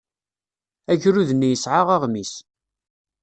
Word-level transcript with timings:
Agrud-nni 0.91 1.49
yesɛa 1.51 1.81
aɣmis. 1.95 2.33